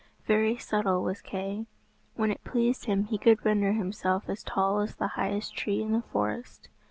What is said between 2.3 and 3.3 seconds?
it pleased him he